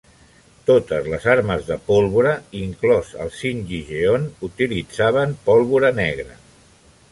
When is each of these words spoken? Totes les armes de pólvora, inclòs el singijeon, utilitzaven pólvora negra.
Totes 0.69 1.09
les 1.11 1.27
armes 1.33 1.67
de 1.67 1.77
pólvora, 1.89 2.31
inclòs 2.61 3.13
el 3.27 3.31
singijeon, 3.41 4.27
utilitzaven 4.49 5.39
pólvora 5.51 5.95
negra. 6.03 6.39